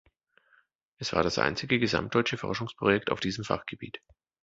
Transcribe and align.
Es 0.97 1.13
war 1.13 1.21
das 1.21 1.37
einzige 1.37 1.77
gesamtdeutsche 1.77 2.35
Forschungsprojekt 2.39 3.11
auf 3.11 3.19
diesem 3.19 3.43
Fachgebiet. 3.43 4.01